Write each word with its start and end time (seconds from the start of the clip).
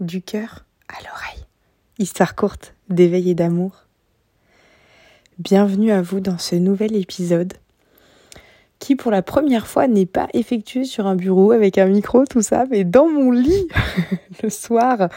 du 0.00 0.22
cœur 0.22 0.64
à 0.88 1.02
l'oreille. 1.02 1.44
Histoire 1.98 2.34
courte 2.34 2.74
d'éveil 2.88 3.30
et 3.30 3.34
d'amour. 3.34 3.86
Bienvenue 5.38 5.90
à 5.90 6.02
vous 6.02 6.20
dans 6.20 6.38
ce 6.38 6.56
nouvel 6.56 6.94
épisode 6.96 7.54
qui 8.78 8.94
pour 8.94 9.10
la 9.10 9.22
première 9.22 9.66
fois 9.66 9.88
n'est 9.88 10.06
pas 10.06 10.28
effectué 10.34 10.84
sur 10.84 11.06
un 11.06 11.16
bureau 11.16 11.52
avec 11.52 11.78
un 11.78 11.86
micro, 11.86 12.26
tout 12.26 12.42
ça, 12.42 12.66
mais 12.70 12.84
dans 12.84 13.08
mon 13.08 13.30
lit 13.30 13.68
le 14.42 14.50
soir 14.50 15.08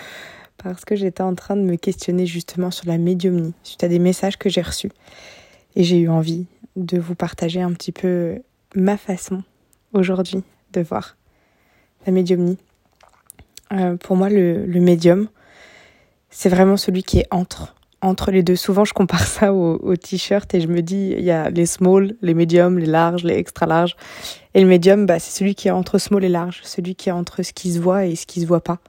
parce 0.57 0.86
que 0.86 0.96
j'étais 0.96 1.23
en 1.23 1.36
train 1.36 1.57
de 1.57 1.61
me 1.61 1.75
questionner 1.75 2.25
justement 2.25 2.71
sur 2.71 2.88
la 2.88 2.98
médiumnie 2.98 3.54
suite 3.64 3.84
à 3.84 3.89
des 3.89 4.00
messages 4.00 4.38
que 4.38 4.50
j'ai 4.50 4.61
reçus. 4.61 4.91
Et 5.75 5.84
j'ai 5.84 6.00
eu 6.00 6.09
envie 6.09 6.48
de 6.77 6.98
vous 6.98 7.16
partager 7.16 7.61
un 7.61 7.73
petit 7.73 7.91
peu 7.91 8.41
ma 8.75 8.98
façon 8.98 9.43
aujourd'hui 9.93 10.43
de 10.71 10.82
voir 10.82 11.18
la 12.05 12.14
médiumnie. 12.14 12.57
Euh, 13.72 13.98
pour 13.98 14.16
moi, 14.16 14.30
le, 14.30 14.66
médium, 14.80 15.28
c'est 16.30 16.50
vraiment 16.50 16.77
celui 16.77 17.04
qui 17.04 17.20
est 17.20 17.27
entre, 17.32 17.76
entre 18.02 18.32
les 18.32 18.44
deux. 18.44 18.55
Souvent, 18.55 18.86
je 18.86 18.94
compare 18.94 19.26
ça 19.26 19.54
au, 19.54 19.96
t-shirt 19.96 20.54
et 20.54 20.62
je 20.62 20.68
me 20.68 20.82
dis, 20.82 21.14
il 21.18 21.23
y 21.23 21.32
a 21.32 21.50
les 21.50 21.66
small, 21.66 22.16
les 22.22 22.34
médiums, 22.34 22.80
les 22.80 22.86
larges, 22.86 23.24
les 23.24 23.36
extra 23.36 23.66
larges. 23.66 23.96
Et 24.54 24.62
le 24.62 24.68
médium, 24.68 25.05
bah, 25.05 25.20
c'est 25.20 25.38
celui 25.38 25.55
qui 25.55 25.68
est 25.68 25.72
entre 25.72 25.98
small 25.98 26.24
et 26.24 26.30
large, 26.30 26.62
celui 26.63 26.96
qui 26.96 27.10
est 27.10 27.13
entre 27.13 27.44
ce 27.44 27.54
qui 27.54 27.72
se 27.72 27.80
voit 27.80 28.05
et 28.05 28.16
ce 28.16 28.26
qui 28.26 28.41
se 28.41 28.48
voit 28.48 28.63
pas. 28.63 28.80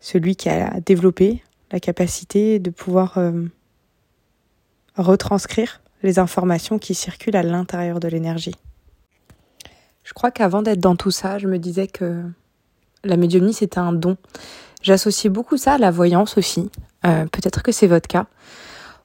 Celui 0.00 0.36
qui 0.36 0.48
a 0.48 0.80
développé 0.80 1.42
la 1.70 1.80
capacité 1.80 2.58
de 2.58 2.70
pouvoir 2.70 3.18
euh, 3.18 3.46
retranscrire 4.96 5.80
les 6.02 6.18
informations 6.18 6.78
qui 6.78 6.94
circulent 6.94 7.36
à 7.36 7.42
l'intérieur 7.42 7.98
de 7.98 8.08
l'énergie. 8.08 8.54
Je 10.04 10.12
crois 10.12 10.30
qu'avant 10.30 10.60
d'être 10.60 10.80
dans 10.80 10.96
tout 10.96 11.10
ça, 11.10 11.38
je 11.38 11.48
me 11.48 11.58
disais 11.58 11.86
que 11.86 12.22
la 13.04 13.16
médiumnie, 13.16 13.54
c'était 13.54 13.78
un 13.78 13.92
don. 13.92 14.16
J'associais 14.82 15.30
beaucoup 15.30 15.56
ça 15.56 15.74
à 15.74 15.78
la 15.78 15.90
voyance 15.90 16.36
aussi. 16.36 16.70
Euh, 17.06 17.24
peut-être 17.26 17.62
que 17.62 17.72
c'est 17.72 17.86
votre 17.86 18.08
cas. 18.08 18.26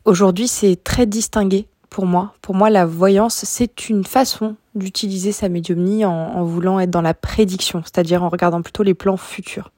Aujourd'hui, 0.05 0.47
c'est 0.47 0.83
très 0.83 1.05
distingué 1.05 1.67
pour 1.89 2.05
moi. 2.05 2.33
Pour 2.41 2.55
moi, 2.55 2.69
la 2.69 2.85
voyance, 2.85 3.43
c'est 3.45 3.89
une 3.89 4.03
façon 4.03 4.55
d'utiliser 4.75 5.31
sa 5.31 5.49
médiumnie 5.49 6.05
en, 6.05 6.43
voulant 6.43 6.79
être 6.79 6.91
dans 6.91 7.01
la 7.01 7.13
prédiction, 7.13 7.81
c'est-à-dire 7.83 8.23
en 8.23 8.29
regardant 8.29 8.61
plutôt 8.61 8.83
les 8.83 8.93
plans 8.93 9.17
futurs. 9.17 9.71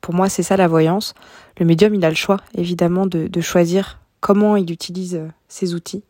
Pour 0.00 0.14
moi, 0.14 0.28
c'est 0.28 0.42
ça 0.42 0.56
la 0.56 0.68
voyance. 0.68 1.14
Le 1.58 1.66
médium, 1.66 1.94
il 1.94 2.04
a 2.04 2.08
le 2.08 2.14
choix, 2.14 2.38
évidemment, 2.54 3.06
de, 3.06 3.26
de 3.26 3.40
choisir 3.40 3.98
comment 4.20 4.56
il 4.56 4.70
utilise 4.70 5.16
euh, 5.16 5.28
ses 5.48 5.74
outils. 5.74 6.02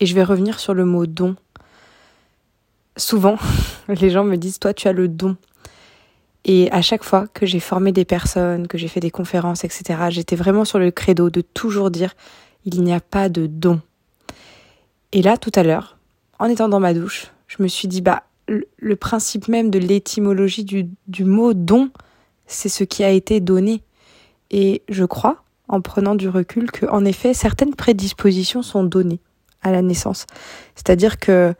Et 0.00 0.06
je 0.06 0.14
vais 0.14 0.24
revenir 0.24 0.60
sur 0.60 0.74
le 0.74 0.84
mot 0.84 1.06
don 1.06 1.36
souvent, 3.00 3.36
les 3.88 4.10
gens 4.10 4.24
me 4.24 4.36
disent, 4.36 4.58
toi, 4.58 4.74
tu 4.74 4.86
as 4.88 4.92
le 4.92 5.08
don. 5.08 5.36
Et 6.44 6.70
à 6.72 6.82
chaque 6.82 7.04
fois 7.04 7.26
que 7.28 7.46
j'ai 7.46 7.60
formé 7.60 7.92
des 7.92 8.04
personnes, 8.04 8.66
que 8.66 8.78
j'ai 8.78 8.88
fait 8.88 9.00
des 9.00 9.10
conférences, 9.10 9.64
etc., 9.64 10.00
j'étais 10.08 10.36
vraiment 10.36 10.64
sur 10.64 10.78
le 10.78 10.90
credo 10.90 11.30
de 11.30 11.42
toujours 11.42 11.90
dire, 11.90 12.14
il 12.64 12.82
n'y 12.82 12.92
a 12.92 13.00
pas 13.00 13.28
de 13.28 13.46
don. 13.46 13.80
Et 15.12 15.22
là, 15.22 15.36
tout 15.36 15.52
à 15.54 15.62
l'heure, 15.62 15.98
en 16.38 16.46
étant 16.46 16.68
dans 16.68 16.80
ma 16.80 16.94
douche, 16.94 17.30
je 17.46 17.62
me 17.62 17.68
suis 17.68 17.88
dit, 17.88 18.00
bah, 18.00 18.22
le 18.48 18.96
principe 18.96 19.48
même 19.48 19.70
de 19.70 19.78
l'étymologie 19.78 20.64
du, 20.64 20.88
du 21.08 21.24
mot 21.24 21.52
don, 21.52 21.90
c'est 22.46 22.68
ce 22.68 22.84
qui 22.84 23.04
a 23.04 23.10
été 23.10 23.40
donné. 23.40 23.82
Et 24.50 24.82
je 24.88 25.04
crois, 25.04 25.42
en 25.68 25.80
prenant 25.80 26.14
du 26.14 26.28
recul, 26.28 26.70
que 26.70 26.86
en 26.86 27.04
effet, 27.04 27.34
certaines 27.34 27.74
prédispositions 27.74 28.62
sont 28.62 28.82
données 28.82 29.20
à 29.62 29.70
la 29.70 29.82
naissance. 29.82 30.26
C'est-à-dire 30.74 31.18
que 31.18 31.54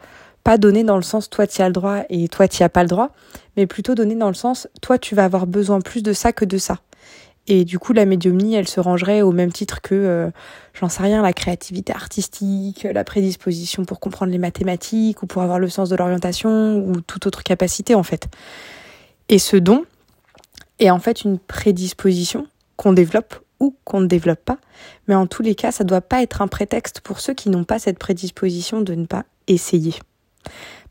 donné 0.59 0.85
dans 0.85 0.97
le 0.97 1.03
sens 1.03 1.31
toi 1.31 1.47
tu 1.47 1.63
as 1.63 1.67
le 1.67 1.73
droit 1.73 2.03
et 2.09 2.29
toi 2.29 2.49
tu 2.49 2.63
as 2.63 2.69
pas 2.69 2.83
le 2.83 2.89
droit, 2.89 3.11
mais 3.57 3.67
plutôt 3.67 3.95
donné 3.95 4.15
dans 4.15 4.29
le 4.29 4.35
sens 4.35 4.69
toi 4.83 4.99
tu 4.99 5.15
vas 5.15 5.25
avoir 5.25 5.47
besoin 5.47 5.81
plus 5.81 6.03
de 6.03 6.13
ça 6.13 6.33
que 6.33 6.45
de 6.45 6.59
ça. 6.59 6.79
Et 7.47 7.65
du 7.65 7.79
coup, 7.81 7.93
la 7.93 8.05
médiumnie, 8.05 8.55
elle 8.55 8.69
se 8.69 8.79
rangerait 8.79 9.23
au 9.23 9.33
même 9.33 9.51
titre 9.51 9.81
que, 9.81 9.95
euh, 9.95 10.31
j'en 10.73 10.89
sais 10.89 11.03
rien, 11.03 11.21
la 11.21 11.33
créativité 11.33 11.93
artistique, 11.93 12.87
la 12.89 13.03
prédisposition 13.03 13.85
pour 13.85 13.99
comprendre 13.99 14.31
les 14.31 14.39
mathématiques 14.39 15.23
ou 15.23 15.27
pour 15.27 15.43
avoir 15.43 15.59
le 15.59 15.69
sens 15.69 15.89
de 15.89 15.97
l'orientation 15.97 16.79
ou 16.79 17.01
toute 17.01 17.27
autre 17.27 17.43
capacité 17.43 17.95
en 17.97 18.05
fait. 18.05 18.29
Et 19.29 19.39
ce 19.39 19.57
don 19.57 19.85
est 20.79 20.91
en 20.91 21.01
fait 21.01 21.25
une 21.25 21.39
prédisposition 21.39 22.47
qu'on 22.77 22.93
développe 22.93 23.35
ou 23.59 23.75
qu'on 23.85 24.01
ne 24.01 24.07
développe 24.07 24.45
pas, 24.45 24.59
mais 25.09 25.15
en 25.15 25.27
tous 25.27 25.43
les 25.43 25.55
cas, 25.55 25.73
ça 25.73 25.85
ne 25.85 25.89
doit 25.89 26.01
pas 26.01 26.23
être 26.23 26.43
un 26.43 26.49
prétexte 26.49 27.01
pour 27.01 27.21
ceux 27.21 27.35
qui 27.35 27.51
n'ont 27.51 27.65
pas 27.65 27.79
cette 27.79 27.99
prédisposition 27.99 28.81
de 28.81 28.95
ne 28.95 29.07
pas 29.07 29.25
essayer. 29.49 29.95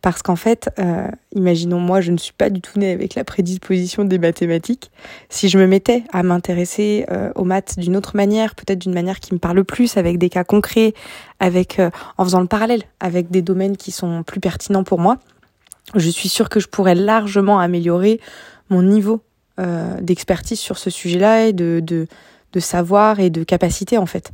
Parce 0.01 0.21
qu'en 0.21 0.37
fait, 0.37 0.69
euh, 0.79 1.07
imaginons 1.35 1.79
moi, 1.79 1.99
je 1.99 2.11
ne 2.11 2.17
suis 2.17 2.33
pas 2.33 2.49
du 2.49 2.61
tout 2.61 2.79
née 2.79 2.91
avec 2.91 3.15
la 3.15 3.25
prédisposition 3.25 4.05
des 4.05 4.17
mathématiques. 4.17 4.91
Si 5.27 5.49
je 5.49 5.57
me 5.57 5.67
mettais 5.67 6.03
à 6.13 6.23
m'intéresser 6.23 7.05
euh, 7.11 7.31
aux 7.35 7.43
maths 7.43 7.77
d'une 7.77 7.97
autre 7.97 8.15
manière, 8.15 8.55
peut-être 8.55 8.79
d'une 8.79 8.93
manière 8.93 9.19
qui 9.19 9.33
me 9.33 9.39
parle 9.39 9.63
plus, 9.65 9.97
avec 9.97 10.17
des 10.17 10.29
cas 10.29 10.45
concrets, 10.45 10.93
avec 11.41 11.79
euh, 11.79 11.89
en 12.17 12.23
faisant 12.23 12.39
le 12.39 12.47
parallèle 12.47 12.83
avec 13.01 13.29
des 13.29 13.41
domaines 13.41 13.75
qui 13.75 13.91
sont 13.91 14.23
plus 14.23 14.39
pertinents 14.39 14.85
pour 14.85 14.99
moi, 14.99 15.17
je 15.95 16.09
suis 16.09 16.29
sûre 16.29 16.49
que 16.49 16.59
je 16.59 16.67
pourrais 16.67 16.95
largement 16.95 17.59
améliorer 17.59 18.19
mon 18.69 18.83
niveau 18.83 19.21
d'expertise 19.99 20.57
sur 20.57 20.77
ce 20.77 20.89
sujet-là 20.89 21.47
et 21.47 21.51
de, 21.51 21.81
de, 21.83 22.07
de 22.53 22.59
savoir 22.61 23.19
et 23.19 23.29
de 23.29 23.43
capacité 23.43 23.97
en 23.97 24.05
fait. 24.05 24.31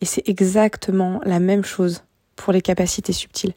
Et 0.00 0.04
c'est 0.04 0.28
exactement 0.28 1.20
la 1.24 1.40
même 1.40 1.64
chose 1.64 2.04
pour 2.36 2.52
les 2.52 2.62
capacités 2.62 3.12
subtiles. 3.12 3.54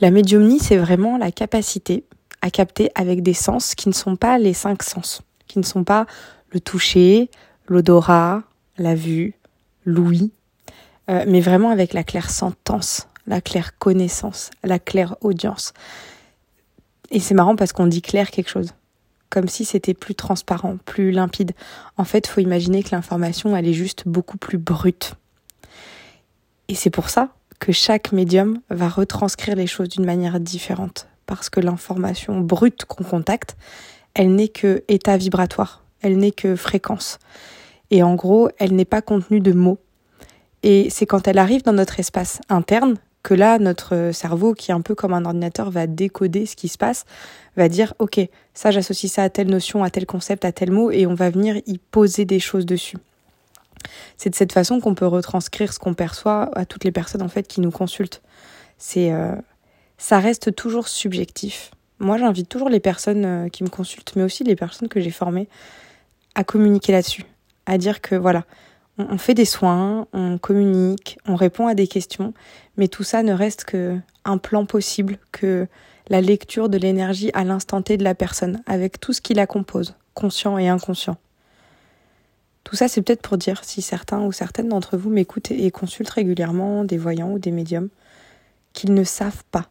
La 0.00 0.10
médiumnie, 0.10 0.58
c'est 0.58 0.76
vraiment 0.76 1.18
la 1.18 1.30
capacité 1.30 2.04
à 2.42 2.50
capter 2.50 2.90
avec 2.94 3.22
des 3.22 3.34
sens 3.34 3.74
qui 3.74 3.88
ne 3.88 3.94
sont 3.94 4.16
pas 4.16 4.38
les 4.38 4.52
cinq 4.52 4.82
sens, 4.82 5.22
qui 5.46 5.58
ne 5.58 5.64
sont 5.64 5.84
pas 5.84 6.06
le 6.50 6.60
toucher, 6.60 7.30
l'odorat, 7.66 8.42
la 8.76 8.94
vue, 8.94 9.34
l'ouïe, 9.84 10.30
euh, 11.10 11.24
mais 11.26 11.40
vraiment 11.40 11.70
avec 11.70 11.92
la 11.92 12.04
claire 12.04 12.30
sentence, 12.30 13.08
la 13.26 13.40
claire 13.40 13.78
connaissance, 13.78 14.50
la 14.62 14.78
claire 14.78 15.16
audience. 15.20 15.72
Et 17.10 17.20
c'est 17.20 17.34
marrant 17.34 17.56
parce 17.56 17.72
qu'on 17.72 17.86
dit 17.86 18.02
clair 18.02 18.30
quelque 18.30 18.50
chose, 18.50 18.74
comme 19.30 19.48
si 19.48 19.64
c'était 19.64 19.94
plus 19.94 20.14
transparent, 20.14 20.78
plus 20.84 21.10
limpide. 21.10 21.52
En 21.96 22.04
fait, 22.04 22.26
faut 22.26 22.40
imaginer 22.40 22.82
que 22.82 22.90
l'information, 22.92 23.56
elle 23.56 23.68
est 23.68 23.74
juste 23.74 24.04
beaucoup 24.06 24.38
plus 24.38 24.58
brute. 24.58 25.14
Et 26.68 26.74
c'est 26.74 26.90
pour 26.90 27.10
ça 27.10 27.34
que 27.64 27.72
chaque 27.72 28.12
médium 28.12 28.60
va 28.68 28.90
retranscrire 28.90 29.56
les 29.56 29.66
choses 29.66 29.88
d'une 29.88 30.04
manière 30.04 30.38
différente. 30.38 31.08
Parce 31.24 31.48
que 31.48 31.60
l'information 31.60 32.40
brute 32.40 32.84
qu'on 32.84 33.04
contacte, 33.04 33.56
elle 34.12 34.34
n'est 34.34 34.48
que 34.48 34.84
état 34.88 35.16
vibratoire, 35.16 35.82
elle 36.02 36.18
n'est 36.18 36.30
que 36.30 36.56
fréquence. 36.56 37.18
Et 37.90 38.02
en 38.02 38.16
gros, 38.16 38.50
elle 38.58 38.74
n'est 38.74 38.84
pas 38.84 39.00
contenue 39.00 39.40
de 39.40 39.52
mots. 39.52 39.78
Et 40.62 40.90
c'est 40.90 41.06
quand 41.06 41.26
elle 41.26 41.38
arrive 41.38 41.62
dans 41.62 41.72
notre 41.72 41.98
espace 41.98 42.42
interne 42.50 42.96
que 43.22 43.32
là, 43.32 43.58
notre 43.58 44.10
cerveau, 44.12 44.52
qui 44.52 44.70
est 44.70 44.74
un 44.74 44.82
peu 44.82 44.94
comme 44.94 45.14
un 45.14 45.24
ordinateur, 45.24 45.70
va 45.70 45.86
décoder 45.86 46.44
ce 46.44 46.56
qui 46.56 46.68
se 46.68 46.76
passe, 46.76 47.06
va 47.56 47.70
dire, 47.70 47.94
OK, 47.98 48.20
ça 48.52 48.72
j'associe 48.72 49.10
ça 49.10 49.22
à 49.22 49.30
telle 49.30 49.48
notion, 49.48 49.82
à 49.82 49.88
tel 49.88 50.04
concept, 50.04 50.44
à 50.44 50.52
tel 50.52 50.70
mot, 50.70 50.90
et 50.90 51.06
on 51.06 51.14
va 51.14 51.30
venir 51.30 51.56
y 51.66 51.78
poser 51.78 52.26
des 52.26 52.40
choses 52.40 52.66
dessus. 52.66 52.98
C'est 54.16 54.30
de 54.30 54.34
cette 54.34 54.52
façon 54.52 54.80
qu'on 54.80 54.94
peut 54.94 55.06
retranscrire 55.06 55.72
ce 55.72 55.78
qu'on 55.78 55.94
perçoit 55.94 56.50
à 56.56 56.64
toutes 56.66 56.84
les 56.84 56.92
personnes 56.92 57.22
en 57.22 57.28
fait 57.28 57.46
qui 57.46 57.60
nous 57.60 57.70
consultent. 57.70 58.22
C'est 58.78 59.12
euh, 59.12 59.34
ça 59.98 60.18
reste 60.18 60.54
toujours 60.54 60.88
subjectif. 60.88 61.70
Moi, 61.98 62.18
j'invite 62.18 62.48
toujours 62.48 62.68
les 62.68 62.80
personnes 62.80 63.24
euh, 63.24 63.48
qui 63.48 63.62
me 63.64 63.68
consultent, 63.68 64.14
mais 64.16 64.22
aussi 64.22 64.44
les 64.44 64.56
personnes 64.56 64.88
que 64.88 65.00
j'ai 65.00 65.10
formées, 65.10 65.48
à 66.34 66.44
communiquer 66.44 66.92
là-dessus, 66.92 67.24
à 67.66 67.78
dire 67.78 68.00
que 68.00 68.16
voilà, 68.16 68.44
on, 68.98 69.18
fait 69.18 69.34
des 69.34 69.44
soins, 69.44 70.06
on 70.12 70.38
communique, 70.38 71.18
on 71.26 71.36
répond 71.36 71.66
à 71.66 71.74
des 71.74 71.86
questions, 71.86 72.34
mais 72.76 72.88
tout 72.88 73.04
ça 73.04 73.22
ne 73.22 73.32
reste 73.32 73.64
que 73.64 73.98
un 74.24 74.38
plan 74.38 74.66
possible, 74.66 75.18
que 75.32 75.66
la 76.08 76.20
lecture 76.20 76.68
de 76.68 76.78
l'énergie 76.78 77.30
à 77.34 77.44
l'instant 77.44 77.82
T 77.82 77.96
de 77.96 78.04
la 78.04 78.14
personne, 78.14 78.62
avec 78.66 79.00
tout 79.00 79.12
ce 79.12 79.20
qui 79.20 79.34
la 79.34 79.46
compose, 79.46 79.94
conscient 80.14 80.58
et 80.58 80.68
inconscient. 80.68 81.16
Tout 82.64 82.76
ça, 82.76 82.88
c'est 82.88 83.02
peut-être 83.02 83.22
pour 83.22 83.36
dire 83.36 83.62
si 83.62 83.82
certains 83.82 84.22
ou 84.22 84.32
certaines 84.32 84.68
d'entre 84.68 84.96
vous 84.96 85.10
m'écoutent 85.10 85.50
et 85.50 85.70
consultent 85.70 86.10
régulièrement 86.10 86.84
des 86.84 86.96
voyants 86.96 87.30
ou 87.30 87.38
des 87.38 87.50
médiums, 87.50 87.90
qu'ils 88.72 88.94
ne 88.94 89.04
savent 89.04 89.44
pas. 89.50 89.68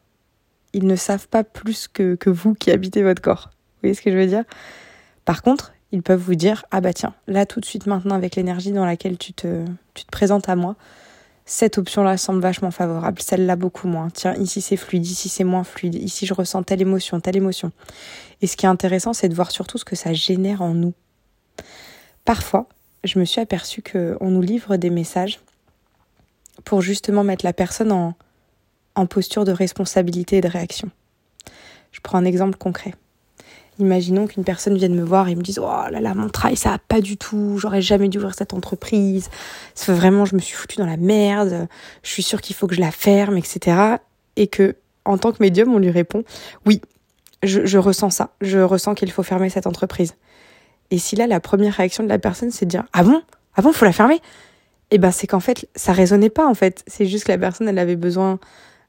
Ils 0.73 0.87
ne 0.87 0.95
savent 0.95 1.27
pas 1.27 1.43
plus 1.43 1.87
que, 1.87 2.17
vous 2.29 2.53
qui 2.53 2.71
habitez 2.71 3.03
votre 3.03 3.21
corps. 3.21 3.49
Vous 3.51 3.79
voyez 3.81 3.95
ce 3.95 4.01
que 4.01 4.11
je 4.11 4.17
veux 4.17 4.27
dire? 4.27 4.43
Par 5.25 5.41
contre, 5.41 5.73
ils 5.91 6.01
peuvent 6.01 6.21
vous 6.21 6.35
dire 6.35 6.65
Ah 6.71 6.81
bah 6.81 6.93
tiens, 6.93 7.13
là 7.27 7.45
tout 7.45 7.59
de 7.59 7.65
suite 7.65 7.85
maintenant, 7.87 8.15
avec 8.15 8.35
l'énergie 8.35 8.71
dans 8.71 8.85
laquelle 8.85 9.17
tu 9.17 9.33
te, 9.33 9.65
tu 9.93 10.05
te 10.05 10.11
présentes 10.11 10.49
à 10.49 10.55
moi, 10.55 10.75
cette 11.45 11.77
option-là 11.77 12.17
semble 12.17 12.41
vachement 12.41 12.71
favorable, 12.71 13.21
celle-là 13.21 13.55
beaucoup 13.55 13.87
moins. 13.87 14.09
Tiens, 14.09 14.33
ici 14.35 14.61
c'est 14.61 14.77
fluide, 14.77 15.05
ici 15.05 15.29
c'est 15.29 15.43
moins 15.43 15.63
fluide, 15.63 15.95
ici 15.95 16.25
je 16.25 16.33
ressens 16.33 16.63
telle 16.63 16.81
émotion, 16.81 17.19
telle 17.19 17.35
émotion. 17.35 17.71
Et 18.41 18.47
ce 18.47 18.55
qui 18.55 18.65
est 18.65 18.69
intéressant, 18.69 19.13
c'est 19.13 19.29
de 19.29 19.35
voir 19.35 19.51
surtout 19.51 19.77
ce 19.77 19.85
que 19.85 19.95
ça 19.95 20.13
génère 20.13 20.61
en 20.61 20.73
nous. 20.73 20.93
Parfois, 22.25 22.69
je 23.03 23.19
me 23.19 23.25
suis 23.25 23.41
aperçue 23.41 23.81
qu'on 23.81 24.29
nous 24.29 24.41
livre 24.41 24.77
des 24.77 24.89
messages 24.89 25.39
pour 26.63 26.81
justement 26.81 27.23
mettre 27.23 27.45
la 27.45 27.53
personne 27.53 27.91
en, 27.91 28.15
en 28.95 29.05
posture 29.05 29.45
de 29.45 29.51
responsabilité 29.51 30.37
et 30.37 30.41
de 30.41 30.47
réaction. 30.47 30.89
Je 31.91 31.99
prends 32.01 32.17
un 32.17 32.25
exemple 32.25 32.57
concret. 32.57 32.93
Imaginons 33.79 34.27
qu'une 34.27 34.43
personne 34.43 34.77
vienne 34.77 34.93
me 34.93 35.03
voir 35.03 35.29
et 35.29 35.35
me 35.35 35.41
dise 35.41 35.57
Oh 35.59 35.89
là 35.89 35.99
là, 35.99 36.13
mon 36.13 36.29
travail, 36.29 36.55
ça 36.55 36.69
va 36.69 36.77
pas 36.77 37.01
du 37.01 37.17
tout, 37.17 37.57
j'aurais 37.57 37.81
jamais 37.81 38.07
dû 38.07 38.19
ouvrir 38.19 38.35
cette 38.35 38.53
entreprise, 38.53 39.29
vraiment, 39.87 40.25
je 40.25 40.35
me 40.35 40.39
suis 40.39 40.55
foutue 40.55 40.77
dans 40.77 40.85
la 40.85 40.97
merde, 40.97 41.67
je 42.03 42.09
suis 42.09 42.23
sûre 42.23 42.41
qu'il 42.41 42.55
faut 42.55 42.67
que 42.67 42.75
je 42.75 42.81
la 42.81 42.91
ferme, 42.91 43.35
etc. 43.37 43.97
Et 44.35 44.47
que, 44.47 44.75
en 45.05 45.17
tant 45.17 45.31
que 45.31 45.37
médium, 45.41 45.73
on 45.73 45.79
lui 45.79 45.89
répond 45.89 46.23
Oui, 46.67 46.81
je 47.41 47.77
ressens 47.77 48.11
ça, 48.11 48.35
je 48.41 48.59
ressens 48.59 48.93
qu'il 48.93 49.11
faut 49.11 49.23
fermer 49.23 49.49
cette 49.49 49.65
entreprise. 49.67 50.13
Et 50.93 50.99
si 50.99 51.15
là, 51.15 51.25
la 51.25 51.39
première 51.39 51.73
réaction 51.73 52.03
de 52.03 52.09
la 52.09 52.19
personne, 52.19 52.51
c'est 52.51 52.65
de 52.65 52.69
dire 52.69 52.83
Ah 52.93 53.01
bon? 53.01 53.19
Ah 53.55 53.63
bon, 53.63 53.73
faut 53.73 53.83
la 53.83 53.91
fermer? 53.91 54.21
Eh 54.91 54.99
ben, 54.99 55.09
c'est 55.09 55.25
qu'en 55.25 55.39
fait, 55.39 55.67
ça 55.75 55.91
résonnait 55.91 56.29
pas, 56.29 56.45
en 56.45 56.53
fait. 56.53 56.83
C'est 56.85 57.07
juste 57.07 57.25
que 57.25 57.31
la 57.31 57.39
personne, 57.39 57.67
elle 57.67 57.79
avait 57.79 57.95
besoin 57.95 58.37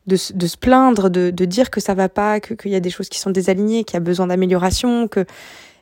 de, 0.06 0.18
de 0.34 0.46
se 0.46 0.58
plaindre, 0.58 1.08
de, 1.08 1.30
de, 1.30 1.44
dire 1.46 1.70
que 1.70 1.80
ça 1.80 1.94
va 1.94 2.10
pas, 2.10 2.40
que 2.40 2.52
qu'il 2.52 2.72
y 2.72 2.74
a 2.74 2.80
des 2.80 2.90
choses 2.90 3.08
qui 3.08 3.18
sont 3.18 3.30
désalignées, 3.30 3.84
qu'il 3.84 3.94
y 3.94 3.96
a 3.96 4.00
besoin 4.00 4.26
d'amélioration, 4.26 5.08
que 5.08 5.24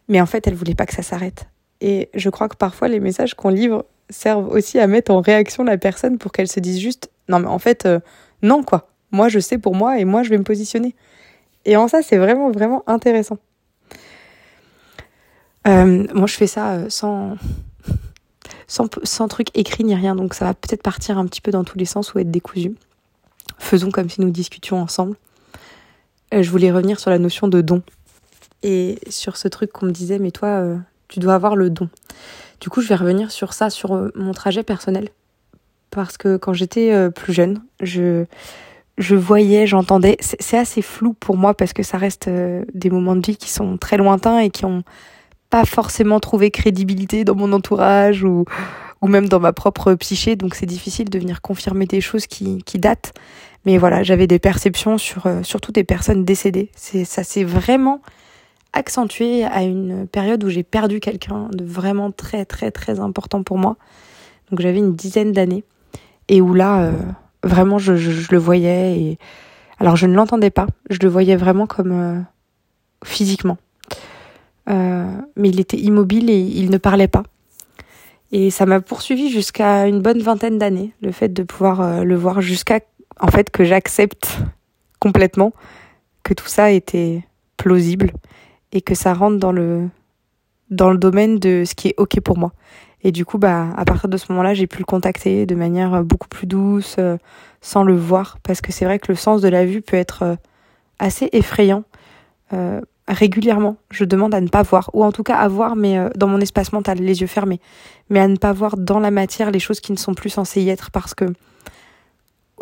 mais 0.07 0.21
en 0.21 0.27
fait 0.27 0.47
elle 0.47 0.55
voulait 0.55 0.77
pas 0.77 0.87
que 0.87 0.95
ça 0.95 1.03
s'arrête. 1.03 1.47
Et 1.81 2.09
je 2.15 2.31
crois 2.31 2.49
que 2.49 2.55
parfois 2.55 2.87
les 2.87 3.01
messages 3.01 3.35
qu'on 3.35 3.49
livre 3.49 3.85
servent 4.09 4.49
aussi 4.49 4.79
à 4.79 4.87
mettre 4.87 5.11
en 5.11 5.23
réaction 5.23 5.65
la 5.65 5.77
personne 5.77 6.19
pour 6.19 6.31
qu'elle 6.31 6.47
se 6.47 6.61
dise 6.61 6.79
juste 6.79 7.11
non 7.29 7.41
mais 7.41 7.49
en 7.49 7.59
fait 7.59 7.85
euh, 7.85 7.99
non 8.43 8.63
quoi. 8.63 8.89
Moi 9.11 9.29
je 9.29 9.41
sais 9.41 9.59
pour 9.59 9.75
moi 9.75 9.99
et 9.99 10.05
moi 10.05 10.23
je 10.23 10.31
vais 10.31 10.39
me 10.39 10.45
positionner. 10.45 10.95
Et 11.65 11.77
en 11.77 11.89
ça 11.89 12.01
c'est 12.01 12.19
vraiment 12.19 12.53
vraiment 12.53 12.85
intéressant. 12.87 13.39
Euh, 15.69 16.06
moi 16.12 16.26
je 16.26 16.35
fais 16.35 16.49
ça 16.49 16.73
euh, 16.73 16.87
sans, 16.88 17.37
sans 18.67 19.29
truc 19.29 19.47
écrit 19.55 19.85
ni 19.85 19.94
rien 19.94 20.17
donc 20.17 20.35
ça 20.35 20.44
va 20.44 20.55
peut-être 20.55 20.82
partir 20.82 21.19
un 21.19 21.26
petit 21.26 21.41
peu 21.41 21.53
dans 21.53 21.62
tous 21.62 21.79
les 21.79 21.85
sens 21.85 22.14
ou 22.14 22.19
être 22.19 22.32
décousu 22.32 22.75
faisons 23.59 23.93
comme 23.93 24.11
si 24.11 24.20
nous 24.20 24.31
discutions 24.31 24.81
ensemble. 24.81 25.17
Euh, 26.35 26.43
je 26.43 26.50
voulais 26.50 26.73
revenir 26.73 26.99
sur 26.99 27.11
la 27.11 27.19
notion 27.20 27.47
de 27.47 27.61
don 27.61 27.82
et 28.64 28.99
sur 29.09 29.37
ce 29.37 29.47
truc 29.47 29.70
qu'on 29.70 29.87
me 29.87 29.93
disait, 29.93 30.19
mais 30.19 30.32
toi, 30.32 30.64
tu 31.06 31.20
dois 31.20 31.35
avoir 31.35 31.55
le 31.55 31.70
don. 31.70 31.88
Du 32.61 32.70
coup, 32.70 32.81
je 32.81 32.88
vais 32.88 32.97
revenir 32.97 33.31
sur 33.31 33.53
ça, 33.53 33.70
sur 33.70 34.11
mon 34.17 34.32
trajet 34.32 34.65
personnel. 34.65 35.11
Parce 35.91 36.17
que 36.17 36.37
quand 36.37 36.53
j'étais 36.53 37.11
plus 37.11 37.32
jeune, 37.32 37.62
je, 37.81 38.25
je 38.99 39.15
voyais, 39.15 39.67
j'entendais. 39.69 40.17
C'est 40.20 40.58
assez 40.58 40.82
flou 40.82 41.12
pour 41.12 41.37
moi 41.37 41.55
parce 41.55 41.73
que 41.73 41.85
ça 41.85 41.99
reste 41.99 42.29
des 42.29 42.91
moments 42.91 43.17
de 43.17 43.25
vie 43.25 43.37
qui 43.37 43.50
sont 43.50 43.76
très 43.76 43.97
lointains 43.97 44.38
et 44.38 44.50
qui 44.50 44.65
ont 44.65 44.82
pas 45.53 45.67
forcément 45.67 46.19
trouvé 46.19 46.51
crédibilité 46.51 47.25
dans 47.25 47.35
mon 47.35 47.53
entourage 47.53 48.25
ou, 48.25 48.47
ou 49.03 49.07
même 49.07 49.29
dans 49.29 49.39
ma 49.39 49.53
propre 49.53 49.93
psyché. 49.93 50.35
Donc 50.35 50.55
c'est 50.55 50.65
difficile 50.65 51.11
de 51.11 51.19
venir 51.19 51.43
confirmer 51.43 51.85
des 51.85 52.01
choses 52.01 52.27
qui, 52.27 52.63
qui 52.65 52.79
datent. 52.79 53.13
Mais 53.67 53.77
voilà, 53.77 54.03
j'avais 54.03 54.27
des 54.27 54.39
perceptions 54.39 54.97
sur 54.97 55.27
euh, 55.27 55.43
surtout 55.43 55.71
des 55.71 55.85
personnes 55.85 56.25
décédées. 56.25 56.71
C'est 56.75 57.05
ça 57.05 57.23
s'est 57.23 57.45
vraiment 57.45 58.01
accentué 58.73 59.45
à 59.45 59.63
une 59.63 60.09
période 60.09 60.43
où 60.43 60.49
j'ai 60.49 60.63
perdu 60.63 61.01
quelqu'un 61.01 61.51
de 61.53 61.65
vraiment 61.67 62.11
très 62.11 62.47
très 62.47 62.71
très 62.71 62.99
important 62.99 63.43
pour 63.43 63.59
moi. 63.59 63.77
Donc 64.51 64.61
j'avais 64.61 64.79
une 64.79 64.95
dizaine 64.95 65.33
d'années 65.33 65.65
et 66.29 66.41
où 66.41 66.55
là 66.55 66.85
euh, 66.85 66.93
vraiment 67.45 67.77
je, 67.77 67.93
le 67.93 68.39
voyais 68.39 68.99
et 68.99 69.19
alors 69.79 69.97
je 69.97 70.07
ne 70.07 70.15
l'entendais 70.15 70.51
pas, 70.51 70.67
je 70.89 70.99
le 71.03 71.09
voyais 71.09 71.37
vraiment 71.37 71.67
comme 71.67 71.93
euh, 71.93 72.21
physiquement. 73.05 73.59
Mais 74.67 75.49
il 75.49 75.61
était 75.61 75.79
immobile 75.79 76.31
et 76.31 76.38
il 76.38 76.70
ne 76.70 76.79
parlait 76.79 77.09
pas. 77.09 77.25
Et 78.31 78.50
ça 78.50 78.64
m'a 78.64 78.81
poursuivi 78.81 79.31
jusqu'à 79.31 79.87
une 79.87 80.00
bonne 80.00 80.20
vingtaine 80.20 80.59
d'années, 80.59 80.93
le 81.03 81.12
fait 81.12 81.29
de 81.29 81.43
pouvoir 81.43 82.05
le 82.05 82.17
voir 82.17 82.41
jusqu'à 82.41 82.81
en 83.20 83.29
fait 83.29 83.50
que 83.50 83.64
j'accepte 83.64 84.38
complètement 85.00 85.53
que 86.23 86.35
tout 86.35 86.47
ça 86.47 86.70
était 86.70 87.25
plausible 87.56 88.12
et 88.73 88.81
que 88.81 88.94
ça 88.94 89.12
rentre 89.14 89.38
dans 89.38 89.53
le 89.53 89.88
dans 90.70 90.91
le 90.91 90.97
domaine 90.97 91.38
de 91.38 91.65
ce 91.67 91.75
qui 91.75 91.88
est 91.88 91.94
ok 91.99 92.20
pour 92.20 92.38
moi. 92.38 92.53
Et 93.05 93.12
du 93.12 93.25
coup, 93.25 93.38
bah, 93.38 93.69
à 93.76 93.85
partir 93.85 94.08
de 94.08 94.17
ce 94.17 94.31
moment-là, 94.31 94.55
j'ai 94.55 94.67
pu 94.67 94.79
le 94.79 94.85
contacter 94.85 95.44
de 95.44 95.55
manière 95.55 96.03
beaucoup 96.05 96.29
plus 96.29 96.47
douce, 96.47 96.97
euh, 96.99 97.19
sans 97.61 97.82
le 97.82 97.97
voir, 97.97 98.38
parce 98.43 98.61
que 98.61 98.73
c'est 98.73 98.85
vrai 98.85 98.99
que 98.99 99.11
le 99.11 99.17
sens 99.17 99.43
de 99.43 99.49
la 99.49 99.67
vue 99.67 99.82
peut 99.82 99.97
être 99.97 100.23
euh, 100.23 100.37
assez 100.99 101.29
effrayant. 101.32 101.85
Euh, 102.53 102.81
régulièrement, 103.09 103.77
je 103.91 104.05
demande 104.05 104.35
à 104.35 104.41
ne 104.41 104.49
pas 104.49 104.63
voir, 104.63 104.91
ou 104.93 105.05
en 105.05 105.13
tout 105.13 105.23
cas 105.23 105.37
à 105.37 105.49
voir, 105.49 105.77
mais 105.77 105.99
dans 106.17 106.29
mon 106.29 106.41
espace 106.41 106.73
mental, 106.73 106.99
les 106.99 107.21
yeux 107.21 107.27
fermés, 107.27 107.61
mais 108.11 108.21
à 108.21 108.29
ne 108.29 108.37
pas 108.37 108.53
voir 108.53 108.77
dans 108.77 109.01
la 109.01 109.11
matière 109.11 109.51
les 109.51 109.59
choses 109.59 109.81
qui 109.81 109.93
ne 109.93 109.97
sont 109.97 110.15
plus 110.15 110.31
censées 110.31 110.63
y 110.63 110.69
être, 110.69 110.91
parce 110.91 111.15
que 111.15 111.27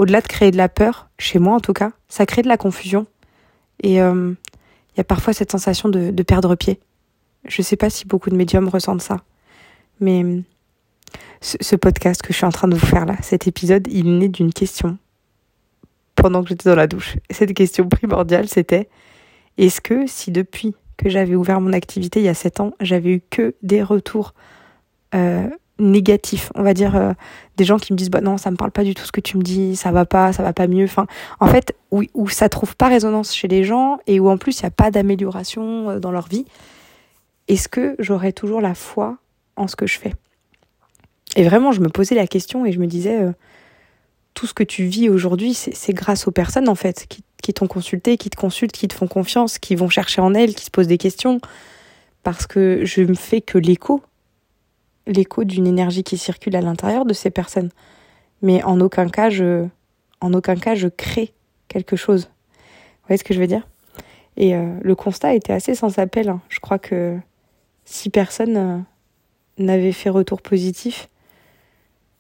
au-delà 0.01 0.23
de 0.23 0.27
créer 0.29 0.51
de 0.51 0.57
la 0.57 0.71
peur, 0.71 1.11
chez 1.19 1.39
moi 1.39 1.55
en 1.55 1.61
tout 1.61 1.75
cas, 1.75 1.93
ça 2.09 2.25
crée 2.25 2.41
de 2.41 2.49
la 2.49 2.57
confusion. 2.57 3.07
Et 3.83 3.97
il 3.97 4.01
euh, 4.01 4.33
y 4.97 5.01
a 5.01 5.05
parfois 5.05 5.35
cette 5.35 5.53
sensation 5.53 5.91
de, 5.91 6.11
de 6.11 6.23
perdre 6.23 6.55
pied. 6.55 6.81
Je 7.47 7.61
ne 7.61 7.65
sais 7.65 7.77
pas 7.77 7.91
si 7.91 8.07
beaucoup 8.07 8.31
de 8.31 8.35
médiums 8.35 8.69
ressentent 8.69 9.03
ça. 9.03 9.19
Mais 10.01 10.43
ce, 11.43 11.59
ce, 11.61 11.77
podcast 11.77 12.23
que 12.23 12.33
je 12.33 12.39
suis 12.39 12.47
en 12.47 12.51
train 12.51 12.67
de 12.67 12.75
vous 12.75 12.87
faire 12.87 13.05
là, 13.05 13.17
cet 13.21 13.47
épisode, 13.47 13.89
il 13.91 14.19
né 14.19 14.29
d'une 14.29 14.55
question 14.55 14.97
pendant 16.15 16.43
que 16.43 16.49
j'étais 16.49 16.71
dans 16.71 16.77
la 16.77 16.87
douche. 16.87 17.17
Et 17.29 17.35
cette 17.35 17.53
question 17.53 17.87
primordiale, 17.89 18.49
c'était 18.49 18.89
est-ce 19.61 19.83
que 19.83 20.07
si 20.07 20.31
depuis 20.31 20.75
que 20.97 21.11
j'avais 21.11 21.35
ouvert 21.35 21.61
mon 21.61 21.75
activité 21.75 22.21
il 22.21 22.25
y 22.25 22.29
a 22.29 22.35
sept 22.35 22.61
ans, 22.61 22.73
j'avais 22.81 23.11
eu 23.11 23.23
que 23.29 23.55
des 23.63 23.83
retours 23.83 24.35
euh, 25.15 25.49
négatif, 25.79 26.51
on 26.55 26.63
va 26.63 26.73
dire 26.73 26.97
euh, 26.97 27.13
des 27.59 27.65
gens 27.65 27.79
qui 27.79 27.93
me 27.93 27.99
disent 27.99 28.11
bah 28.11 28.23
non, 28.23 28.39
ça 28.39 28.51
me 28.51 28.57
parle 28.57 28.71
pas 28.71 28.85
du 28.85 28.95
tout 28.95 29.05
ce 29.05 29.13
que 29.13 29.21
tu 29.21 29.37
me 29.37 29.43
dis, 29.43 29.77
ça 29.77 29.93
va 29.93 30.07
pas, 30.07 30.33
ça 30.33 30.43
va 30.43 30.55
pas 30.55 30.67
mieux. 30.67 30.85
Enfin, 30.85 31.07
en 31.41 31.47
fait, 31.47 31.75
où, 31.91 32.03
où 32.15 32.29
ça 32.31 32.49
trouve 32.49 32.75
pas 32.75 32.89
résonance 32.89 33.35
chez 33.35 33.49
les 33.49 33.63
gens 33.63 33.99
et 34.07 34.19
où 34.19 34.31
en 34.31 34.39
plus 34.39 34.61
il 34.61 34.63
y 34.63 34.67
a 34.67 34.71
pas 34.71 34.91
d'amélioration 34.91 35.91
euh, 35.91 35.99
dans 35.99 36.11
leur 36.11 36.29
vie. 36.29 36.47
Est-ce 37.49 37.69
que 37.69 37.97
j'aurais 37.99 38.33
toujours 38.33 38.63
la 38.63 38.75
foi 38.75 39.19
en 39.57 39.69
ce 39.69 39.77
que 39.77 39.87
je 39.87 39.99
fais? 39.99 40.15
Et 41.37 41.43
vraiment, 41.43 41.73
je 41.73 41.81
me 41.81 41.89
posais 41.89 42.15
la 42.15 42.27
question 42.27 42.65
et 42.65 42.73
je 42.73 42.79
me 42.79 42.87
disais 42.87 43.27
tout 44.35 44.47
ce 44.47 44.55
que 44.55 44.63
tu 44.63 44.85
vis 44.85 45.09
aujourd'hui, 45.09 45.55
c'est 45.55 45.93
grâce 45.93 46.27
aux 46.27 46.31
personnes 46.31 46.69
en 46.69 46.75
fait 46.75 47.07
qui, 47.09 47.23
qui 47.41 47.55
t'ont 47.55 47.67
consulté, 47.67 48.17
qui 48.17 48.31
te 48.31 48.37
consultent, 48.37 48.73
qui 48.73 48.89
te 48.89 48.95
font 48.95 49.09
confiance, 49.09 49.59
qui 49.59 49.75
vont 49.75 49.89
chercher 49.89 50.21
en 50.21 50.35
elles, 50.35 50.55
qui 50.55 50.65
se 50.65 50.71
posent 50.71 50.89
des 50.89 50.99
questions 50.99 51.41
parce 52.23 52.47
que 52.47 52.85
je 52.85 53.03
me 53.03 53.15
fais 53.15 53.41
que 53.41 53.59
l'écho 53.59 54.03
l'écho 55.07 55.45
d'une 55.45 55.67
énergie 55.67 56.05
qui 56.05 56.19
circule 56.19 56.57
à 56.57 56.61
l'intérieur 56.61 57.05
de 57.05 57.13
ces 57.13 57.31
personnes. 57.31 57.71
Mais 58.43 58.63
en 58.63 58.81
aucun 58.81 59.09
cas, 59.09 59.31
je, 59.31 59.67
en 60.21 60.33
aucun 60.33 60.57
cas, 60.57 60.75
je 60.75 60.89
crée 60.89 61.33
quelque 61.69 61.97
chose. 61.97 62.27
Vous 62.27 63.09
voyez 63.09 63.19
ce 63.19 63.25
que 63.25 63.35
je 63.35 63.41
veux 63.41 63.47
dire? 63.47 63.67
Et 64.37 64.55
euh, 64.55 64.73
le 64.83 64.95
constat 64.95 65.35
était 65.35 65.53
assez 65.53 65.75
sans 65.75 65.99
appel. 65.99 66.29
Hein. 66.29 66.41
Je 66.49 66.61
crois 66.61 66.79
que 66.79 67.19
si 67.85 68.11
personne 68.11 68.57
euh, 68.57 68.79
n'avait 69.59 69.93
fait 69.93 70.11
retour 70.11 70.43
positif, 70.43 71.09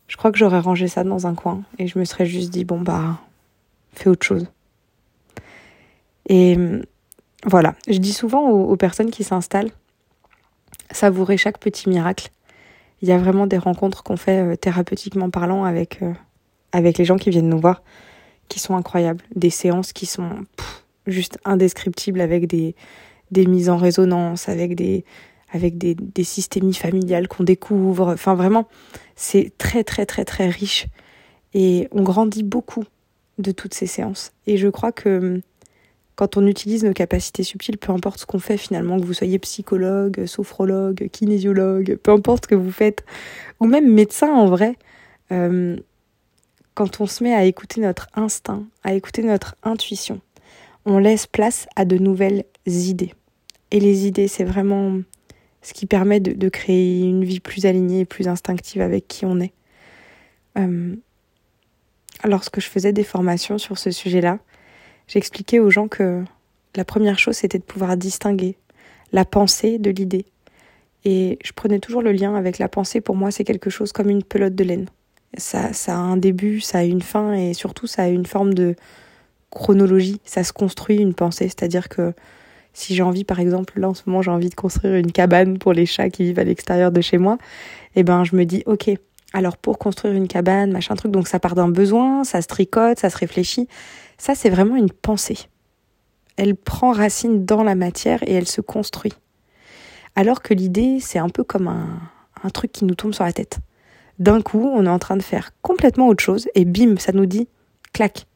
je 0.08 0.16
crois 0.16 0.32
que 0.32 0.38
j'aurais 0.38 0.58
rangé 0.58 0.88
ça 0.88 1.04
dans 1.04 1.26
un 1.26 1.34
coin 1.34 1.62
et 1.78 1.86
je 1.86 1.98
me 1.98 2.04
serais 2.04 2.26
juste 2.26 2.50
dit 2.50 2.64
bon 2.64 2.80
bah 2.80 3.20
fais 3.92 4.10
autre 4.10 4.26
chose. 4.26 4.46
Et 6.28 6.56
voilà, 7.46 7.74
je 7.88 7.98
dis 7.98 8.12
souvent 8.12 8.48
aux, 8.50 8.76
personnes 8.76 9.10
qui 9.10 9.24
s'installent, 9.24 9.70
savourez 10.90 11.36
chaque 11.36 11.58
petit 11.58 11.88
miracle 11.88 12.30
il 13.02 13.08
y 13.08 13.12
a 13.12 13.18
vraiment 13.18 13.46
des 13.46 13.58
rencontres 13.58 14.02
qu'on 14.02 14.16
fait 14.16 14.40
euh, 14.40 14.56
thérapeutiquement 14.56 15.30
parlant 15.30 15.64
avec, 15.64 16.02
euh, 16.02 16.12
avec 16.72 16.98
les 16.98 17.04
gens 17.04 17.16
qui 17.16 17.30
viennent 17.30 17.48
nous 17.48 17.58
voir 17.58 17.82
qui 18.48 18.58
sont 18.58 18.76
incroyables. 18.76 19.24
Des 19.34 19.50
séances 19.50 19.92
qui 19.92 20.06
sont 20.06 20.30
juste 21.06 21.38
indescriptibles 21.44 22.20
avec 22.20 22.46
des, 22.46 22.74
des 23.30 23.46
mises 23.46 23.70
en 23.70 23.76
résonance, 23.76 24.48
avec 24.48 24.74
des, 24.74 25.04
avec 25.52 25.78
des, 25.78 25.94
des 25.94 26.24
systémies 26.24 26.74
familiales 26.74 27.28
qu'on 27.28 27.44
découvre. 27.44 28.12
Enfin, 28.12 28.34
vraiment, 28.34 28.66
c'est 29.14 29.52
très, 29.56 29.84
très, 29.84 30.04
très, 30.04 30.24
très 30.24 30.48
riche. 30.48 30.86
Et 31.54 31.88
on 31.92 32.02
grandit 32.02 32.42
beaucoup 32.42 32.84
de 33.38 33.52
toutes 33.52 33.74
ces 33.74 33.86
séances. 33.86 34.32
Et 34.46 34.56
je 34.56 34.68
crois 34.68 34.92
que 34.92 35.40
quand 36.20 36.36
on 36.36 36.46
utilise 36.46 36.84
nos 36.84 36.92
capacités 36.92 37.42
subtiles, 37.44 37.78
peu 37.78 37.92
importe 37.92 38.20
ce 38.20 38.26
qu'on 38.26 38.40
fait 38.40 38.58
finalement, 38.58 39.00
que 39.00 39.06
vous 39.06 39.14
soyez 39.14 39.38
psychologue, 39.38 40.26
sophrologue, 40.26 41.08
kinésiologue, 41.10 41.96
peu 41.96 42.10
importe 42.10 42.44
ce 42.44 42.48
que 42.48 42.54
vous 42.54 42.70
faites, 42.70 43.06
ou 43.58 43.64
même 43.64 43.90
médecin 43.90 44.30
en 44.30 44.44
vrai, 44.44 44.76
euh, 45.32 45.78
quand 46.74 47.00
on 47.00 47.06
se 47.06 47.24
met 47.24 47.32
à 47.32 47.44
écouter 47.44 47.80
notre 47.80 48.08
instinct, 48.12 48.66
à 48.84 48.92
écouter 48.92 49.22
notre 49.22 49.56
intuition, 49.62 50.20
on 50.84 50.98
laisse 50.98 51.26
place 51.26 51.66
à 51.74 51.86
de 51.86 51.96
nouvelles 51.96 52.44
idées. 52.66 53.14
Et 53.70 53.80
les 53.80 54.06
idées, 54.06 54.28
c'est 54.28 54.44
vraiment 54.44 55.00
ce 55.62 55.72
qui 55.72 55.86
permet 55.86 56.20
de, 56.20 56.48
créer 56.50 57.00
une 57.00 57.24
vie 57.24 57.40
plus 57.40 57.64
alignée 57.64 58.00
et 58.00 58.04
plus 58.04 58.28
instinctive 58.28 58.82
avec 58.82 59.08
qui 59.08 59.24
on 59.24 59.40
est. 59.40 59.54
Euh, 60.58 60.96
lorsque 62.24 62.60
je 62.60 62.66
faisais 62.66 62.92
des 62.92 63.04
formations 63.04 63.56
sur 63.56 63.78
ce 63.78 63.90
sujet-là, 63.90 64.38
J'expliquais 65.12 65.58
aux 65.58 65.70
gens 65.70 65.88
que 65.88 66.22
la 66.76 66.84
première 66.84 67.18
chose, 67.18 67.34
c'était 67.34 67.58
de 67.58 67.64
pouvoir 67.64 67.96
distinguer 67.96 68.56
la 69.10 69.24
pensée 69.24 69.80
de 69.80 69.90
l'idée. 69.90 70.24
Et 71.04 71.36
je 71.42 71.50
prenais 71.50 71.80
toujours 71.80 72.00
le 72.00 72.12
lien 72.12 72.36
avec 72.36 72.58
la 72.58 72.68
pensée. 72.68 73.00
Pour 73.00 73.16
moi, 73.16 73.32
c'est 73.32 73.42
quelque 73.42 73.70
chose 73.70 73.90
comme 73.90 74.08
une 74.08 74.22
pelote 74.22 74.54
de 74.54 74.62
laine. 74.62 74.86
Ça, 75.36 75.72
ça 75.72 75.96
a 75.96 75.98
un 75.98 76.16
début, 76.16 76.60
ça 76.60 76.78
a 76.78 76.84
une 76.84 77.02
fin 77.02 77.32
et 77.32 77.54
surtout, 77.54 77.88
ça 77.88 78.04
a 78.04 78.08
une 78.08 78.24
forme 78.24 78.54
de 78.54 78.76
chronologie. 79.50 80.20
Ça 80.24 80.44
se 80.44 80.52
construit 80.52 80.98
une 80.98 81.14
pensée. 81.14 81.48
C'est-à-dire 81.48 81.88
que 81.88 82.14
Si 82.72 82.94
j'ai 82.94 83.02
envie, 83.02 83.24
par 83.24 83.40
exemple, 83.40 83.80
là 83.80 83.88
en 83.88 83.94
ce 83.94 84.02
moment, 84.06 84.22
j'ai 84.22 84.30
envie 84.30 84.48
de 84.48 84.54
construire 84.54 84.94
une 84.94 85.12
cabane 85.12 85.58
pour 85.58 85.72
les 85.72 85.86
chats 85.86 86.08
qui 86.08 86.24
vivent 86.24 86.38
à 86.38 86.44
l'extérieur 86.44 86.92
de 86.92 87.00
chez 87.00 87.18
moi, 87.18 87.36
eh 87.96 88.02
ben, 88.02 88.24
je 88.24 88.36
me 88.36 88.44
dis, 88.44 88.62
ok, 88.66 88.90
alors 89.32 89.56
pour 89.56 89.78
construire 89.78 90.14
une 90.14 90.28
cabane, 90.28 90.70
machin 90.70 90.94
truc, 90.94 91.12
donc 91.12 91.28
ça 91.28 91.40
part 91.40 91.54
d'un 91.54 91.68
besoin, 91.68 92.24
ça 92.24 92.42
se 92.42 92.46
tricote, 92.46 92.98
ça 92.98 93.10
se 93.10 93.16
réfléchit. 93.16 93.68
Ça, 94.20 94.34
c'est 94.34 94.50
vraiment 94.50 94.76
une 94.76 94.92
pensée. 94.92 95.38
Elle 96.36 96.54
prend 96.54 96.92
racine 96.92 97.46
dans 97.46 97.62
la 97.62 97.74
matière 97.74 98.22
et 98.24 98.34
elle 98.34 98.46
se 98.46 98.60
construit. 98.60 99.14
Alors 100.14 100.42
que 100.42 100.52
l'idée, 100.52 100.98
c'est 101.00 101.18
un 101.18 101.30
peu 101.30 101.42
comme 101.42 101.68
un, 101.68 102.50
truc 102.50 102.70
qui 102.70 102.84
nous 102.84 102.94
tombe 102.94 103.14
sur 103.14 103.24
la 103.24 103.32
tête. 103.32 103.60
D'un 104.18 104.42
coup, 104.42 104.70
on 104.74 104.84
est 104.84 104.90
en 104.90 104.98
train 104.98 105.16
de 105.16 105.22
faire 105.22 105.52
complètement 105.62 106.06
autre 106.06 106.22
chose 106.22 106.50
et 106.54 106.66
bim, 106.66 106.98
ça 106.98 107.12
nous 107.12 107.24
dit, 107.24 107.48
clac, 107.94 108.26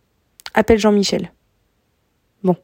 appelle 0.54 0.78
Jean-Michel. 0.78 1.30
Bon. 2.42 2.56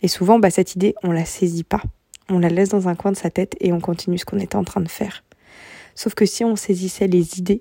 Et 0.00 0.08
souvent, 0.08 0.38
bah, 0.38 0.48
cette 0.48 0.76
idée, 0.76 0.94
on 1.02 1.12
la 1.12 1.26
saisit 1.26 1.64
pas. 1.64 1.82
On 2.30 2.38
la 2.38 2.48
laisse 2.48 2.70
dans 2.70 2.88
un 2.88 2.94
coin 2.94 3.12
de 3.12 3.18
sa 3.18 3.28
tête 3.28 3.54
et 3.60 3.70
on 3.74 3.80
continue 3.80 4.16
ce 4.16 4.24
qu'on 4.24 4.38
était 4.38 4.56
en 4.56 4.64
train 4.64 4.80
de 4.80 4.88
faire. 4.88 5.24
Sauf 5.94 6.14
que 6.14 6.24
si 6.24 6.42
on 6.42 6.56
saisissait 6.56 7.06
les 7.06 7.38
idées, 7.38 7.60